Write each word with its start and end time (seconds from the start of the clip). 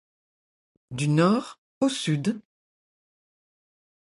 Du 0.89 1.07
nord 1.07 1.59
au 1.79 1.87
sud. 1.87 2.41